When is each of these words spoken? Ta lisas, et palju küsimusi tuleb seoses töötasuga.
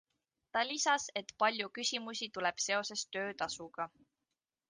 Ta 0.55 0.61
lisas, 0.69 1.03
et 1.21 1.33
palju 1.43 1.67
küsimusi 1.75 2.29
tuleb 2.37 2.65
seoses 2.65 3.05
töötasuga. 3.17 3.91